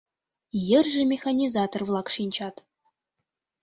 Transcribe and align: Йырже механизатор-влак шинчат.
Йырже 0.69 1.01
механизатор-влак 1.13 2.07
шинчат. 2.15 2.55